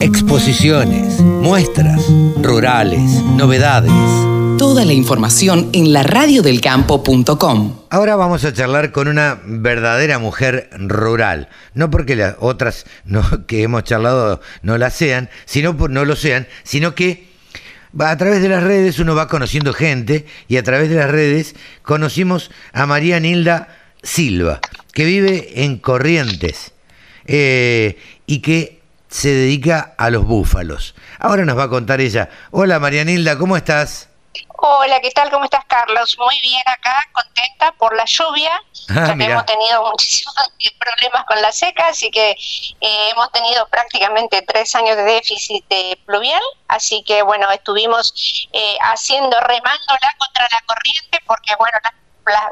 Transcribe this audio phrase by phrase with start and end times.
[0.00, 2.04] Exposiciones, muestras,
[2.42, 3.92] rurales, novedades.
[4.58, 7.78] Toda la información en la radiodelcampo.com.
[7.90, 11.48] Ahora vamos a charlar con una verdadera mujer rural.
[11.74, 16.16] No porque las otras no, que hemos charlado no la sean, sino por no lo
[16.16, 17.28] sean, sino que
[17.96, 21.54] a través de las redes uno va conociendo gente y a través de las redes
[21.82, 23.68] conocimos a María Nilda
[24.02, 24.58] Silva,
[24.92, 26.72] que vive en Corrientes
[27.26, 28.82] eh, y que
[29.14, 30.96] se dedica a los búfalos.
[31.20, 32.28] Ahora nos va a contar ella.
[32.50, 34.08] Hola Marianilda, ¿cómo estás?
[34.56, 35.30] Hola, ¿qué tal?
[35.30, 36.16] ¿Cómo estás, Carlos?
[36.18, 38.50] Muy bien acá, contenta por la lluvia.
[38.88, 40.34] Ah, hemos tenido muchísimos
[40.80, 45.64] problemas con la seca, así que eh, hemos tenido prácticamente tres años de déficit
[46.04, 51.78] pluvial, así que bueno, estuvimos eh, haciendo, remándola contra la corriente, porque bueno,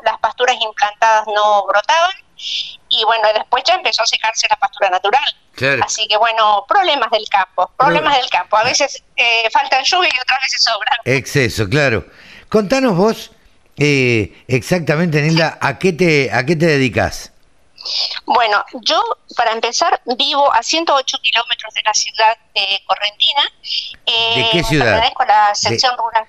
[0.04, 2.12] las pasturas implantadas no brotaban
[2.92, 5.24] y bueno, después ya empezó a secarse la pastura natural.
[5.82, 8.56] Así que bueno, problemas del campo, problemas del campo.
[8.56, 10.98] A veces eh, faltan lluvia y otras veces sobran.
[11.05, 12.04] Exceso, claro.
[12.48, 13.30] Contanos vos
[13.79, 17.32] eh, exactamente, Nilda, ¿a qué te, a qué te dedicas?
[18.26, 19.02] Bueno, yo
[19.37, 23.43] para empezar vivo a 108 kilómetros de la ciudad de Correntina.
[24.07, 24.87] Eh, ¿De qué ciudad?
[24.87, 26.24] Pertenezco a la sección rural.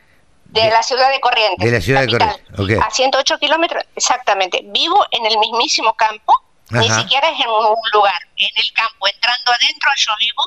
[0.45, 1.65] De, la ciudad de Corrientes.
[1.65, 2.87] De la ciudad de Corrientes.
[2.87, 4.61] A 108 kilómetros, exactamente.
[4.65, 6.33] Vivo en el mismísimo campo,
[6.79, 10.43] ni siquiera es en un lugar, en el campo, entrando adentro yo vivo.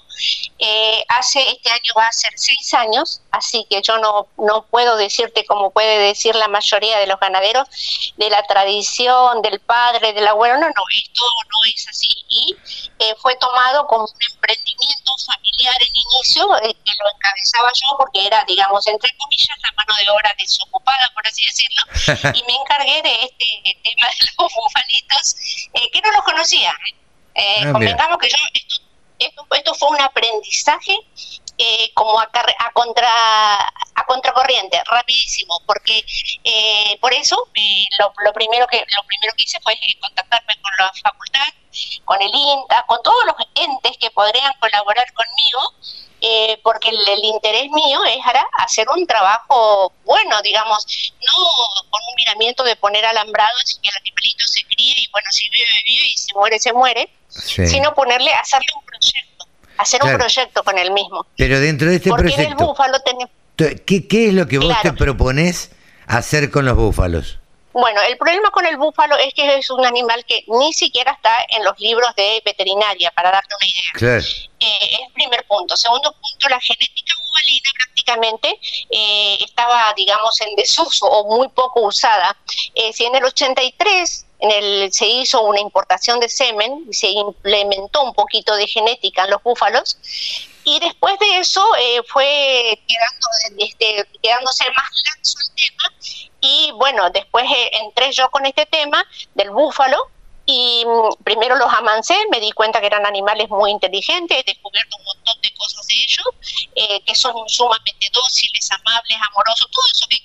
[0.58, 4.96] Eh, hace, este año va a ser seis años, así que yo no, no puedo
[4.96, 7.68] decirte como puede decir la mayoría de los ganaderos,
[8.16, 12.56] de la tradición, del padre, del abuelo, no, no, esto no es así y
[12.98, 18.26] eh, fue tomado como un emprendimiento familiar en inicio, eh, que lo encabezaba yo porque
[18.26, 21.82] era, digamos, entre comillas, la mano de obra desocupada, por así decirlo,
[22.34, 25.36] y me encargué de este tema de los bufalitos,
[25.74, 26.72] eh, que no los conocía.
[27.36, 28.36] Ah, convengamos que yo,
[29.18, 30.96] esto, esto, fue un aprendizaje
[31.94, 32.28] como a,
[32.58, 33.08] a, contra
[33.58, 36.04] a contracorriente rapidísimo porque
[37.00, 37.48] por eso
[37.98, 41.48] lo, lo, primero que lo primero que hice fue contactarme con la facultad
[42.04, 45.74] con el INTA, con todos los entes que podrían colaborar conmigo,
[46.20, 50.86] eh, porque el, interés mío es ahora hacer un trabajo bueno, digamos,
[51.20, 53.90] no con un miramiento de poner alambrados y que
[55.06, 59.46] y bueno, si vive, vive y si muere, se muere, sino ponerle, hacerle un proyecto,
[59.78, 61.26] hacer un proyecto con el mismo.
[61.36, 62.74] Pero dentro de este proyecto,
[63.56, 65.70] ¿qué, ¿qué es lo que vos te propones
[66.06, 67.38] hacer con los búfalos?
[67.78, 71.44] Bueno, el problema con el búfalo es que es un animal que ni siquiera está
[71.50, 73.90] en los libros de veterinaria, para darte una idea.
[73.92, 74.24] Claro.
[74.60, 75.76] Eh, es el primer punto.
[75.76, 78.58] Segundo punto, la genética bubalina prácticamente
[78.90, 82.34] eh, estaba, digamos, en desuso o muy poco usada.
[82.74, 87.08] Eh, si en el 83 en el, se hizo una importación de semen y se
[87.08, 89.98] implementó un poquito de genética en los búfalos,
[90.64, 91.64] y después de eso
[92.08, 95.94] fue quedando, este, quedándose más laxo el tema.
[96.40, 99.04] Y bueno, después eh, entré yo con este tema
[99.34, 99.96] del búfalo
[100.46, 104.96] y mm, primero los amancé, me di cuenta que eran animales muy inteligentes, he descubierto
[104.96, 106.26] un montón de cosas de ellos,
[106.76, 110.20] eh, que son sumamente dóciles, amables, amorosos, todo eso que,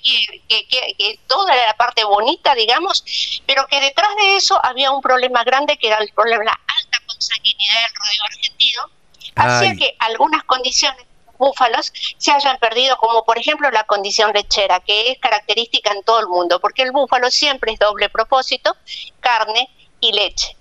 [0.48, 3.04] que, que, que, toda la parte bonita, digamos,
[3.46, 6.60] pero que detrás de eso había un problema grande que era el problema de la
[6.78, 8.82] alta consanguinidad del rodeo argentino,
[9.34, 11.04] hacía que algunas condiciones
[11.36, 16.20] búfalos se hayan perdido, como por ejemplo la condición lechera, que es característica en todo
[16.20, 18.76] el mundo, porque el búfalo siempre es doble propósito,
[19.18, 19.68] carne
[20.02, 20.56] y leche.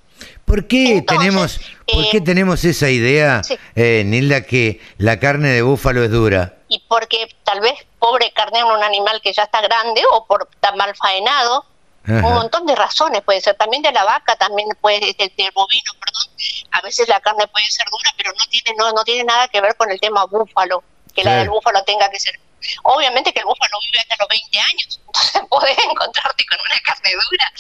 [0.46, 1.60] ¿Por qué, tenemos,
[1.92, 3.42] ¿por qué eh, tenemos esa idea,
[3.76, 6.58] eh, Nilda, que la carne de búfalo es dura?
[6.68, 10.50] Y porque tal vez pobre carne en un animal que ya está grande o por
[10.60, 11.66] tan mal faenado,
[12.08, 15.94] un montón de razones puede ser, también de la vaca, también puede, del, del bovino,
[16.00, 16.24] perdón,
[16.72, 19.62] a veces la carne puede ser dura, pero no tiene, no, no tiene nada que
[19.62, 22.40] ver con el tema búfalo, que la del búfalo tenga que ser.
[22.84, 27.11] Obviamente que el búfalo vive hasta los 20 años, entonces podés encontrarte con una carne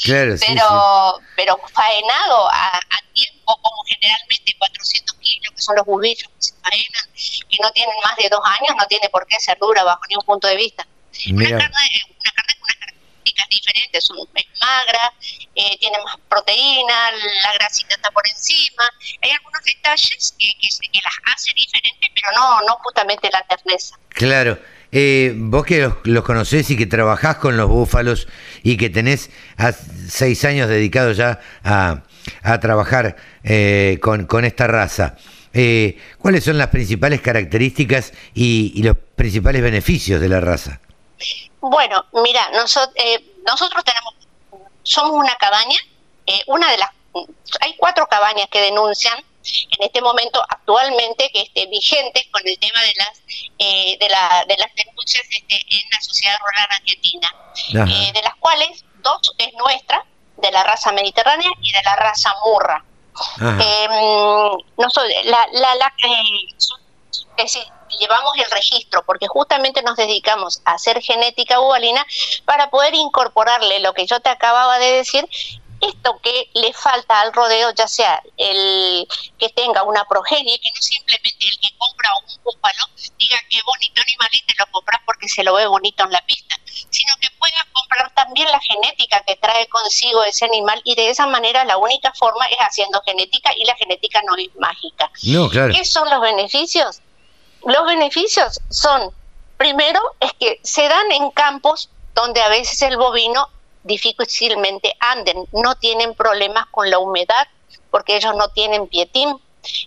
[0.05, 2.79] pero, pero faenado a,
[3.13, 7.09] tiempo, como generalmente 400 kilos, que son los bulbillos que se faenan,
[7.49, 10.25] y no tienen más de dos años, no tiene por qué ser dura bajo ningún
[10.25, 10.87] punto de vista.
[11.29, 15.13] Una carne, una carne con unas características diferentes, es magra,
[15.55, 18.89] eh, tiene más proteína, la grasita está por encima.
[19.21, 23.97] Hay algunos detalles que, que, las hace diferentes, pero no, no justamente la terneza.
[24.09, 24.57] Claro.
[24.91, 28.27] Eh, vos que los, conocés y que trabajás con los búfalos
[28.61, 29.29] y que tenés
[30.09, 32.01] seis años dedicados ya a,
[32.59, 35.15] trabajar eh, con, esta raza,
[36.19, 40.79] ¿cuáles son las principales características y, los principales beneficios de la raza?
[41.61, 42.95] Bueno, mira, nosotros,
[43.45, 44.15] nosotros tenemos
[44.83, 45.77] somos una cabaña,
[46.25, 46.89] eh, una de las
[47.59, 52.81] hay cuatro cabañas que denuncian en este momento actualmente que esté vigente con el tema
[52.81, 53.21] de las
[53.57, 57.35] eh, de, la, de las denuncias este, en la sociedad rural argentina,
[57.69, 60.05] eh, de las cuales dos es nuestra,
[60.37, 62.85] de la raza mediterránea y de la raza murra.
[63.41, 63.87] Eh,
[64.77, 64.87] no
[65.25, 65.93] la, la, la
[67.37, 67.63] es decir,
[67.99, 72.05] llevamos el registro porque justamente nos dedicamos a hacer genética bubalina
[72.45, 75.27] para poder incorporarle lo que yo te acababa de decir
[75.81, 79.07] esto que le falta al rodeo, ya sea el
[79.37, 82.85] que tenga una progenie, que no simplemente el que compra un búfalo
[83.17, 86.21] diga que bonito animal y te lo compras porque se lo ve bonito en la
[86.25, 91.09] pista, sino que pueda comprar también la genética que trae consigo ese animal y de
[91.09, 95.11] esa manera la única forma es haciendo genética y la genética no es mágica.
[95.23, 95.73] No, claro.
[95.73, 97.01] ¿Qué son los beneficios?
[97.65, 99.13] Los beneficios son,
[99.57, 103.49] primero, es que se dan en campos donde a veces el bovino
[103.83, 107.47] difícilmente anden, no tienen problemas con la humedad
[107.89, 109.35] porque ellos no tienen pietín.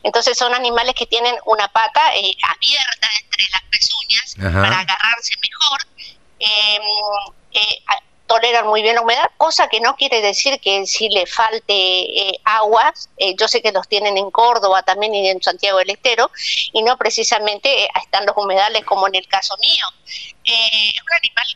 [0.05, 5.81] Entonces son animales que tienen una pata eh, abierta entre las pezuñas para agarrarse mejor.
[6.39, 6.83] Em,
[7.53, 7.83] eh,
[8.27, 12.41] toleran muy bien la humedad, cosa que no quiere decir que si le falte eh,
[12.45, 16.31] aguas, yo sé que los tienen en Córdoba también y en Santiago del Estero,
[16.73, 19.87] y no precisamente están los humedales como en el caso mío.
[20.43, 21.47] es un animal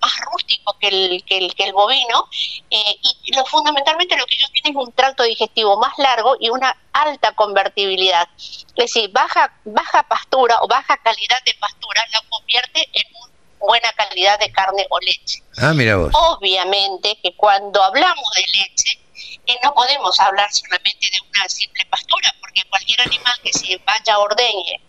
[0.00, 2.28] más rústico que el, que el, que el bovino
[2.70, 6.48] eh, y lo, fundamentalmente lo que ellos tienen es un tracto digestivo más largo y
[6.50, 8.28] una alta convertibilidad.
[8.36, 13.92] Es decir, baja, baja pastura o baja calidad de pastura la convierte en una buena
[13.92, 15.42] calidad de carne o leche.
[15.58, 16.12] Ah, mira vos.
[16.14, 18.98] Obviamente que cuando hablamos de leche,
[19.46, 24.14] eh, no podemos hablar solamente de una simple pastura, porque cualquier animal que se vaya
[24.14, 24.80] a ordeñe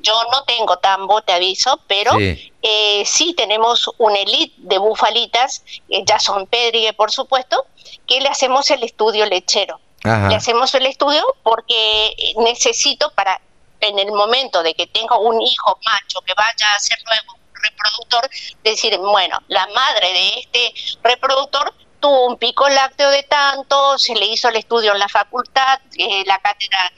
[0.00, 6.18] yo no tengo tambo, te aviso, pero sí, eh, tenemos un elite de bufalitas, ya
[6.18, 7.66] son pedrigue por supuesto,
[8.06, 9.80] que le hacemos el estudio lechero.
[10.04, 13.40] Le hacemos el estudio porque necesito para,
[13.80, 18.28] en el momento de que tenga un hijo macho que vaya a ser nuevo reproductor,
[18.62, 24.26] decir, bueno, la madre de este reproductor tuvo un pico lácteo de tanto, se le
[24.26, 26.92] hizo el estudio en la facultad, eh, la cátedra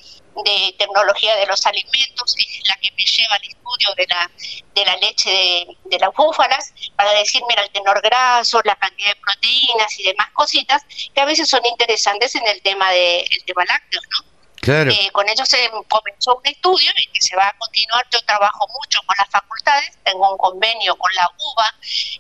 [0.45, 4.31] de tecnología de los alimentos, es la que me lleva al estudio de la,
[4.75, 9.17] de la leche de, las búfalas, para decir, mira, el tenor graso, la cantidad de
[9.17, 10.83] proteínas y demás cositas,
[11.15, 14.27] que a veces son interesantes en el tema de el tema lácteos, ¿no?
[14.57, 14.91] Claro.
[14.91, 18.05] Eh, con ellos se comenzó un estudio y que se va a continuar.
[18.11, 21.75] Yo trabajo mucho con las facultades, tengo un convenio con la UBA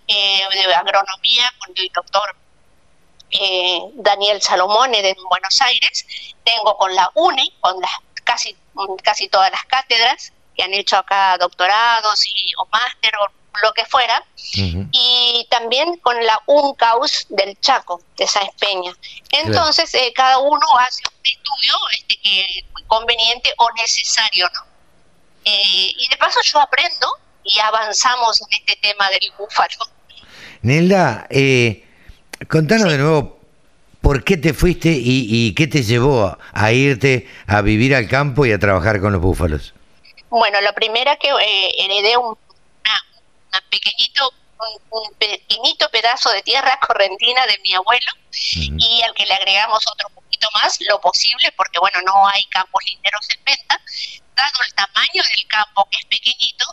[0.06, 2.36] eh, de agronomía, con el doctor
[3.30, 6.06] eh, Daniel Salomone de Buenos Aires,
[6.44, 7.90] tengo con la UNE, con las
[8.26, 8.54] casi,
[9.02, 13.30] casi todas las cátedras que han hecho acá doctorados y, o máster o
[13.62, 14.22] lo que fuera,
[14.92, 18.92] y también con la UNCAUS del Chaco, de Sáenz Peña.
[19.30, 24.60] Entonces, eh, cada uno hace un estudio este, que conveniente o necesario, ¿no?
[25.46, 27.08] Eh, y de paso yo aprendo
[27.44, 29.88] y avanzamos en este tema del búfalo.
[30.60, 31.86] Nelda, eh,
[32.48, 33.35] Contanos de nuevo
[34.06, 38.52] por qué te fuiste y, qué te llevó a, irte a vivir al campo y
[38.52, 39.74] a trabajar con los búfalos.
[40.30, 42.38] Bueno, lo primero que eh, heredé un,
[43.68, 44.32] pequeñito
[44.90, 50.08] un, pequeñito pedazo de tierra correntina de mi abuelo y al que le agregamos otro
[50.10, 53.80] poquito más, lo posible, porque bueno, no hay campos linderos en venta,
[54.36, 56.64] dado el tamaño del campo que es pequeñito,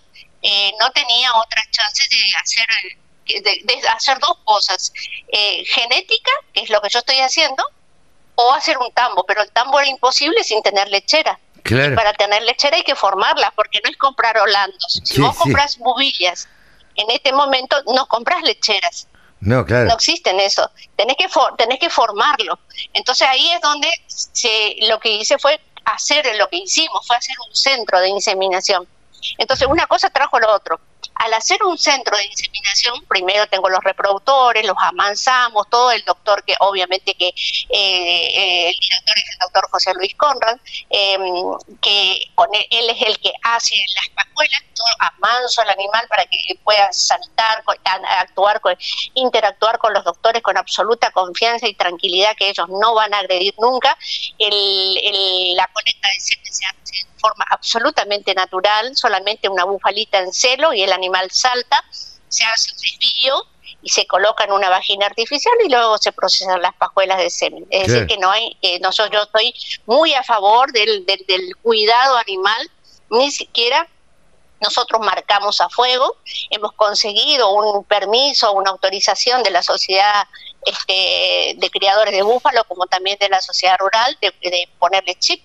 [0.44, 4.94] eh, no tenía otras chances de hacer el, de, hacer dos cosas,
[5.28, 7.64] eh, genética, que es lo que yo estoy haciendo,
[8.36, 11.40] o hacer un tambo, pero el tambo era imposible sin tener lechera.
[11.96, 15.02] para tener lechera hay que formarla, porque no es comprar holandos.
[15.04, 16.48] Si vos compras bubillas,
[16.96, 19.08] en este momento no compras lecheras.
[19.40, 19.90] No, claro.
[19.90, 20.70] No existen eso.
[20.96, 21.28] Tenés que,
[21.58, 22.60] tenés que formarlo.
[22.94, 27.36] Entonces ahí es donde se, lo que hice fue hacer lo que hicimos, fue hacer
[27.50, 28.88] un centro de inseminación.
[29.38, 30.80] Entonces una cosa trajo lo otro
[31.16, 36.44] al hacer un centro de inseminación, primero tengo los reproductores, los amansamos, todo el doctor
[36.44, 37.34] que obviamente que
[37.70, 40.58] eh, el director es el doctor José Luis Conrad,
[40.90, 41.22] em,
[41.82, 42.26] que
[42.72, 47.64] él, es el que hace las pascuelas, yo amanso al animal para que pueda saltar,
[48.20, 48.62] actuar,
[49.14, 53.54] interactuar con los doctores con absoluta confianza y tranquilidad que ellos no van a agredir
[53.60, 53.98] nunca.
[54.40, 60.82] la colecta de semen se hace forma absolutamente natural, solamente una bufalita en celo y
[60.82, 61.84] el animal salta,
[62.28, 63.46] se hace un desvío
[63.82, 67.66] y se coloca en una vagina artificial y luego se procesan las pajuelas de semen.
[67.70, 69.54] Es decir, que no hay, que nosotros yo estoy
[69.86, 72.72] muy a favor del, del, cuidado animal,
[73.10, 73.88] ni siquiera
[74.62, 76.16] nosotros marcamos a fuego,
[76.50, 80.26] hemos conseguido un permiso, una autorización de la sociedad
[80.66, 85.44] este, de criadores de búfalo, como también de la sociedad rural, de, de ponerle chip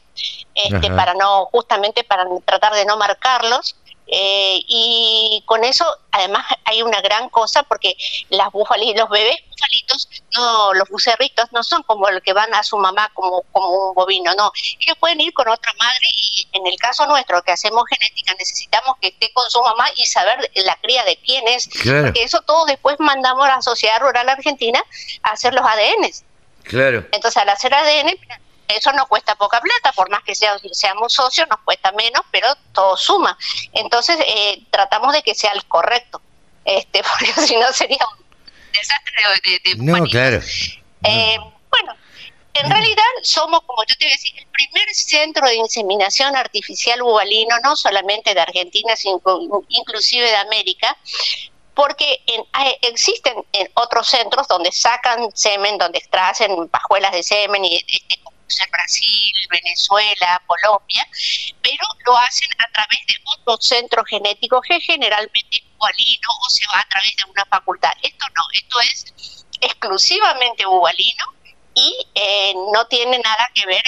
[0.55, 3.77] este, para no, justamente para tratar de no marcarlos.
[4.11, 7.95] Eh, y con eso, además, hay una gran cosa porque
[8.31, 12.63] las bufalitos, los bebés bufalitos, no, los bucerritos, no son como el que van a
[12.63, 14.51] su mamá como, como un bovino, no.
[14.81, 18.97] Ellos pueden ir con otra madre y en el caso nuestro, que hacemos genética, necesitamos
[19.01, 21.69] que esté con su mamá y saber la cría de quién es.
[21.69, 24.83] Porque eso todo después mandamos a la Sociedad Rural Argentina
[25.23, 26.25] a hacer los ADNs.
[26.63, 27.07] Claro.
[27.13, 28.19] Entonces, al hacer ADN,
[28.69, 32.97] eso no cuesta poca plata, por más que seamos socios, nos cuesta menos, pero todo
[32.97, 33.37] suma.
[33.73, 36.21] Entonces, eh, tratamos de que sea el correcto,
[36.65, 38.25] este, porque si no sería un
[38.73, 40.41] desastre de, de No, claro.
[41.05, 41.39] Eh,
[41.71, 41.95] bueno,
[42.55, 47.03] en realidad somos, como yo te voy a decir, el primer centro de inseminación artificial
[47.03, 49.21] bubalino, no solamente de Argentina, sino
[49.69, 50.97] inclusive de América,
[51.75, 52.25] porque
[52.83, 58.69] existen en otros centros donde sacan semen, donde extraen pajuelas de semen y este, ser
[58.71, 61.07] Brasil, Venezuela, Colombia,
[61.63, 66.67] pero lo hacen a través de otros centros genéticos que generalmente es bubalino o se
[66.67, 67.93] va a través de una facultad.
[68.03, 71.25] Esto no, esto es exclusivamente bubalino
[71.75, 73.83] y eh, no tiene nada que ver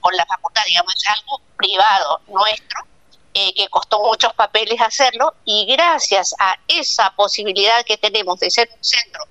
[0.00, 2.86] con la facultad, digamos, es algo privado nuestro.
[3.34, 8.68] Eh, que costó muchos papeles hacerlo y gracias a esa posibilidad que tenemos de ser
[8.76, 9.24] un centro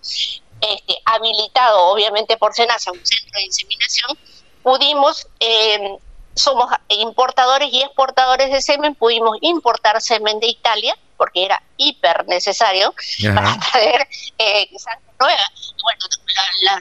[0.61, 4.17] este, habilitado, obviamente por SENASA, un centro de inseminación,
[4.63, 5.97] pudimos, eh,
[6.35, 12.93] somos importadores y exportadores de semen, pudimos importar semen de Italia, porque era hiper necesario
[13.35, 15.51] para traer eh, sangre nueva.
[15.83, 16.05] bueno,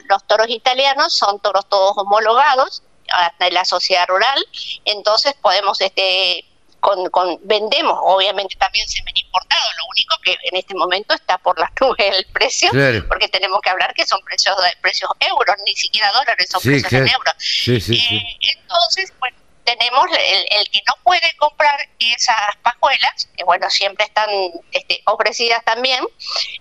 [0.09, 2.83] los toros italianos son toros todos homologados
[3.39, 4.39] de la sociedad rural,
[4.85, 6.45] entonces podemos este
[6.79, 11.57] con, con, vendemos obviamente también semen importado, lo único que en este momento está por
[11.59, 12.69] las nubes el precio,
[13.07, 16.91] porque tenemos que hablar que son precios de precios euros, ni siquiera dólares, son precios
[16.91, 17.33] en euros.
[17.67, 24.29] Eh, entonces, bueno, tenemos el, que no puede comprar esas pajuelas, que bueno, siempre están
[24.71, 26.03] este, ofrecidas también,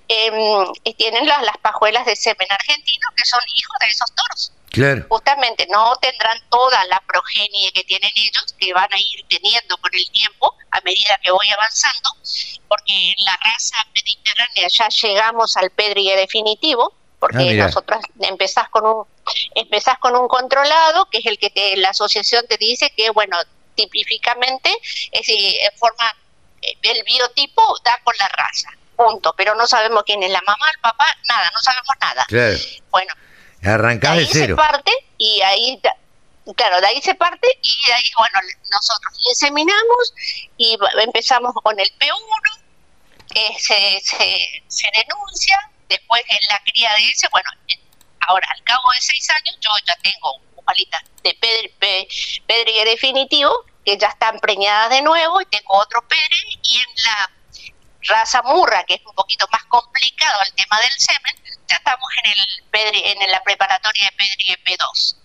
[0.08, 4.52] em, tienen las, las pajuelas de semen argentino, que son hijos de esos toros.
[5.08, 9.94] Justamente no tendrán toda la progenie que tienen ellos, que van a ir teniendo con
[9.94, 12.10] el tiempo a medida que voy avanzando,
[12.68, 18.86] porque en la raza mediterránea ya llegamos al pedrigue definitivo, porque ah, nosotros empezás con
[18.86, 19.04] un
[19.54, 23.36] empezás con un controlado, que es el que te, la asociación te dice que, bueno,
[23.74, 24.70] tipificamente,
[25.12, 26.16] es decir, en forma,
[26.62, 30.70] eh, el biotipo da con la raza, punto, pero no sabemos quién es la mamá,
[30.74, 32.26] el papá, nada, no sabemos nada.
[32.90, 33.12] Bueno,
[33.62, 35.80] Arrancás de, ahí se parte y ahí,
[36.56, 38.38] claro, de ahí se parte y de ahí, bueno,
[38.70, 40.14] nosotros inseminamos
[40.56, 42.60] y empezamos con el P1,
[43.32, 44.00] que se,
[44.68, 47.50] se, denuncia, después en la cría de ese, bueno,
[48.20, 51.34] ahora al cabo de seis años yo ya tengo un palita de
[52.46, 53.52] pedre, definitivo
[53.84, 57.30] que ya están preñadas de nuevo y tengo otro pedre y en la
[58.02, 61.36] raza murra, que es un poquito más complicado el tema del semen,
[61.70, 65.16] ya estamos en el en la preparatoria de Pedri P2.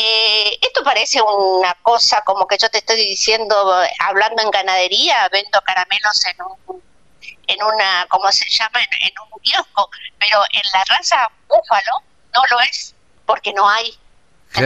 [0.00, 5.60] Eh, esto parece una cosa como que yo te estoy diciendo, hablando en ganadería, vendo
[5.62, 6.82] caramelos en un,
[7.48, 8.80] en una, ¿cómo se llama?
[9.00, 12.94] En, un kiosco, pero en la raza búfalo no lo es,
[13.26, 13.98] porque no hay.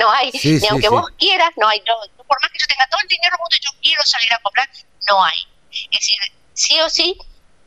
[0.00, 1.80] no hay, ni aunque vos quieras, no hay.
[1.80, 4.68] por más que yo tenga todo el dinero mundo y yo quiero salir a comprar,
[5.08, 5.46] no hay.
[5.70, 6.16] Es decir,
[6.54, 7.18] sí o sí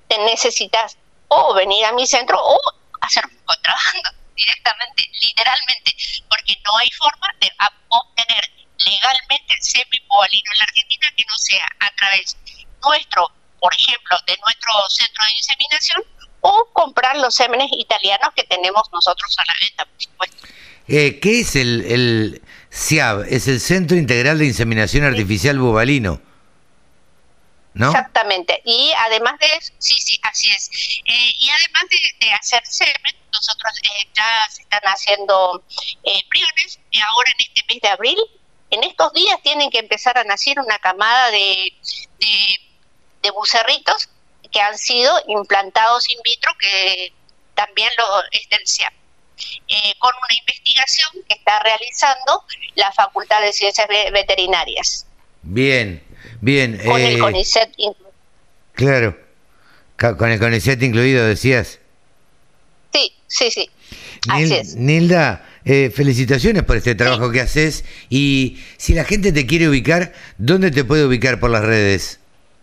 [0.08, 2.58] te necesitas o venir a mi centro o
[3.02, 5.96] hacer un contrabando directamente, literalmente,
[6.30, 7.52] porque no hay forma de
[7.90, 12.38] obtener legalmente el semipovalino en la Argentina que no sea a través
[12.82, 13.30] nuestro,
[13.60, 16.04] por ejemplo, de nuestro centro de inseminación
[16.42, 20.48] o comprar los semenes italianos que tenemos nosotros a la venta, por supuesto.
[20.88, 22.42] Eh, ¿Qué es el, el
[22.72, 23.26] CIAB?
[23.30, 25.58] Es el Centro Integral de Inseminación Artificial
[27.88, 28.62] Exactamente.
[28.66, 30.70] Y además de eso, sí, sí, así es.
[31.06, 31.84] Eh, y además
[32.20, 35.64] de, hacer semen, nosotros eh, ya se están haciendo
[36.04, 36.80] eh, priones.
[37.02, 38.18] ahora en este mes de abril,
[38.72, 41.74] en estos días tienen que empezar a nacer una camada de,
[42.20, 44.10] de, bucerritos
[44.52, 47.14] que han sido implantados in vitro, que
[47.56, 48.64] también lo es del
[50.00, 52.44] con una investigación que está realizando
[52.76, 55.06] la Facultad de Ciencias Veterinarias.
[55.42, 56.04] Bien,
[56.42, 56.80] Bien.
[56.84, 58.14] Con el eh, CONICET incluido.
[58.74, 59.18] Claro.
[59.98, 61.80] Con el CONICET incluido, decías.
[62.94, 63.70] Sí, sí, sí.
[64.30, 64.76] Así es.
[64.76, 67.84] Nilda, eh, felicitaciones por este trabajo que haces.
[68.10, 72.20] Y si la gente te quiere ubicar, ¿dónde te puede ubicar por las redes?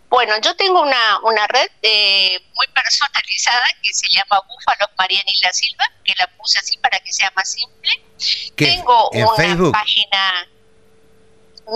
[0.09, 5.51] Bueno, yo tengo una, una red eh, muy personalizada que se llama Búfalos María Nilda
[5.51, 7.91] Silva, que la puse así para que sea más simple.
[8.55, 10.47] Tengo una página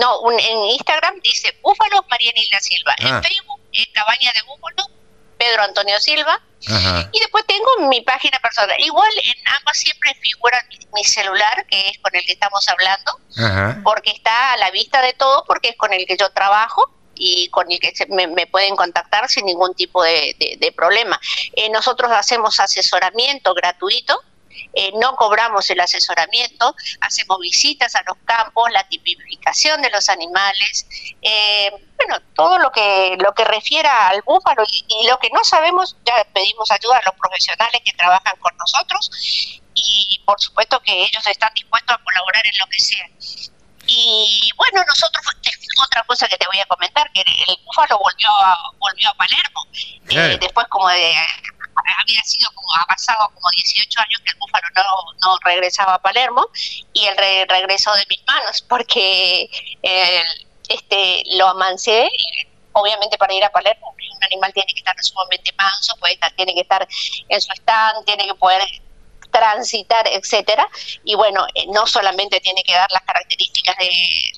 [0.00, 2.94] no, en Instagram dice Búfalo María Nilda Silva.
[2.98, 3.22] En ah.
[3.22, 4.88] Facebook es Cabaña de Búfalo
[5.38, 6.40] Pedro Antonio Silva.
[7.12, 8.78] Y después tengo mi página personal.
[8.80, 14.12] Igual en ambas siempre figura mi, celular, que es con el que estamos hablando, porque
[14.12, 17.70] está a la vista de todo, porque es con el que yo trabajo y con
[17.70, 21.20] el que me, pueden contactar sin ningún tipo de, problema.
[21.54, 24.22] Eh, nosotros hacemos asesoramiento gratuito
[24.74, 30.86] eh, no cobramos el asesoramiento, hacemos visitas a los campos, la tipificación de los animales,
[31.20, 35.96] eh, bueno, todo lo que lo que refiera al búfalo y, lo que no sabemos,
[36.04, 39.10] ya pedimos ayuda a los profesionales que trabajan con nosotros
[39.74, 43.08] y por supuesto que ellos están dispuestos a colaborar en lo que sea.
[43.86, 45.24] Y bueno, nosotros,
[45.84, 49.66] otra cosa que te voy a comentar, que el búfalo volvió a, volvió a Palermo,
[50.08, 51.14] eh, después como de
[51.98, 54.82] había sido como, ha pasado como 18 años que el búfalo no,
[55.20, 56.46] no regresaba a Palermo
[56.92, 57.16] y él
[57.48, 59.48] regresó de mis manos porque
[60.68, 62.10] este lo amancé
[62.72, 66.60] obviamente para ir a Palermo un animal tiene que estar sumamente manso, puede tiene que
[66.60, 66.86] estar
[67.28, 68.62] en su stand, tiene que poder
[69.30, 70.68] transitar, etcétera.
[71.04, 73.88] Y bueno, eh, no solamente tiene que dar las características de,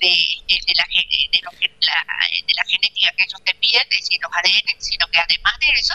[0.01, 5.19] de, la, de, la, genética que ellos te piden, es decir, los ADN, sino que
[5.19, 5.95] además de eso,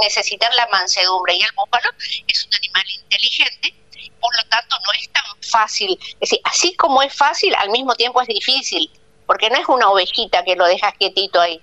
[0.00, 1.90] necesitan la mansedumbre y el búfalo
[2.26, 3.74] es un animal inteligente,
[4.20, 7.94] por lo tanto no es tan fácil, es decir, así como es fácil, al mismo
[7.94, 8.90] tiempo es difícil,
[9.26, 11.60] porque no es una ovejita que lo dejas quietito ahí.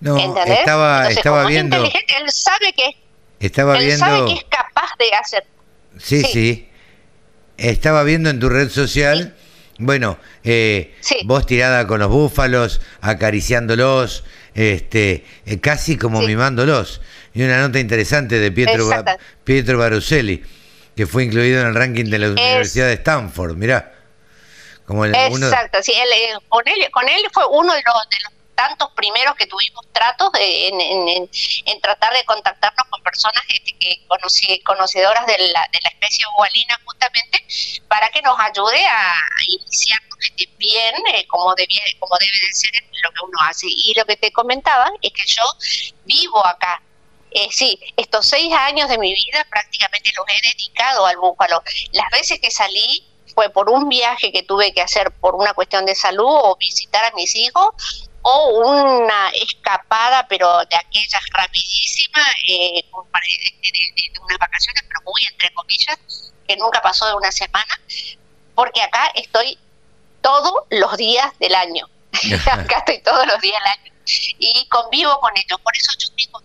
[0.00, 1.82] No, estaba, estaba viendo.
[1.82, 2.96] él sabe que
[3.40, 5.46] estaba él sabe que es capaz de hacer.
[5.98, 6.68] Sí, sí.
[7.56, 9.34] Estaba viendo en tu red social,
[9.78, 17.00] bueno, eh, vos tirada con los búfalos, acariciándolos, este, eh, casi como mimándolos
[17.36, 18.88] y una nota interesante de Pietro,
[19.44, 20.42] Pietro Baruselli,
[20.96, 23.92] que fue incluido en el ranking de la Universidad de Stanford, mirá.
[24.86, 28.32] Como Exacto, sí, él, eh, con, él, con él fue uno de los, de los
[28.54, 34.02] tantos primeros que tuvimos tratos en, en, tratar de contactarnos con personas este, que
[34.64, 37.44] conocedoras de la, de la especie bubalina justamente
[37.86, 39.14] para que nos ayude a
[39.46, 42.70] iniciarnos este, bien eh, como, debía, como debe de ser
[43.02, 43.66] lo que uno hace.
[43.68, 45.42] Y lo que te comentaba es que yo
[46.06, 46.80] vivo acá,
[47.30, 51.62] eh, sí, estos seis años de mi vida prácticamente los he dedicado al búfalo.
[51.92, 55.84] Las veces que salí fue por un viaje que tuve que hacer por una cuestión
[55.84, 62.82] de salud o visitar a mis hijos o una escapada, pero de aquellas rapidísimas, eh,
[62.82, 65.98] de, unas vacaciones, pero muy entre comillas,
[66.48, 67.80] que nunca pasó de una semana,
[68.54, 69.58] porque acá estoy
[70.22, 71.88] todos los días del año.
[72.50, 73.92] acá estoy todos los días del año
[74.38, 75.60] y convivo con ellos.
[75.60, 76.42] Por eso yo digo,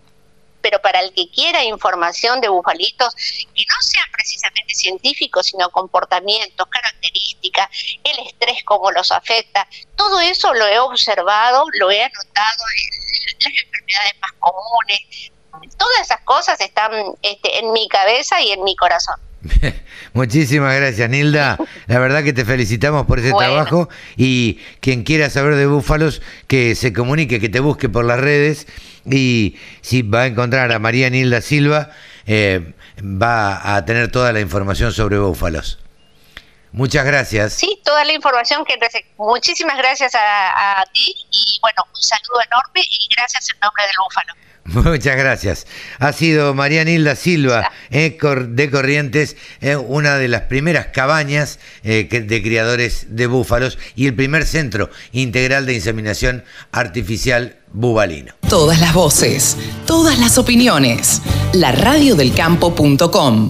[0.61, 6.67] pero para el que quiera información de bufalitos que no sean precisamente científicos, sino comportamientos,
[6.67, 7.69] características,
[8.03, 12.63] el estrés, cómo los afecta, todo eso lo he observado, lo he anotado,
[13.39, 15.31] las enfermedades más comunes,
[15.77, 19.15] todas esas cosas están este, en mi cabeza y en mi corazón.
[20.13, 21.57] Muchísimas gracias, Nilda.
[21.87, 26.75] La verdad que te felicitamos por ese trabajo y quien quiera saber de búfalos, que
[26.75, 28.67] se comunique, que te busque por las redes
[29.05, 31.91] y si va a encontrar a María Nilda Silva,
[32.25, 35.79] eh, va a tener toda la información sobre búfalos.
[36.73, 37.53] Muchas gracias.
[37.53, 38.77] Sí, toda la información que
[39.17, 43.95] muchísimas gracias a, a ti y bueno, un saludo enorme y gracias en nombre del
[44.05, 44.50] búfalo.
[44.65, 45.67] Muchas gracias.
[45.99, 48.17] Ha sido María Nilda Silva eh,
[48.49, 54.13] de Corrientes, eh, una de las primeras cabañas eh, de criadores de búfalos y el
[54.13, 58.33] primer centro integral de inseminación artificial bubalino.
[58.49, 61.21] Todas las voces, todas las opiniones.
[61.53, 63.49] La radiodelcampo.com